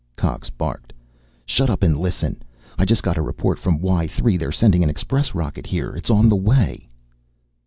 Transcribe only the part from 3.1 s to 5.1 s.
a report from Y 3. They're sending an